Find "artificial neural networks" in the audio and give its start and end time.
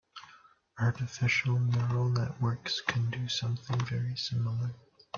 0.79-2.81